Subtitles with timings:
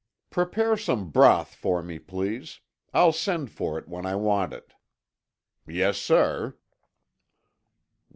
[0.31, 2.59] "Prepare some broth for me, please.
[2.91, 4.73] I'll send for it when I want it."
[5.67, 6.57] "Yes, sir."